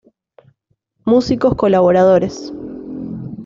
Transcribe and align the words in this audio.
Músicos 1.05 1.53
colaboradores 1.55 2.51